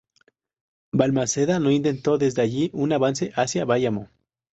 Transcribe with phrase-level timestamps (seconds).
[0.93, 4.09] Valmaseda no intentó desde allí un avance hacia Bayamo.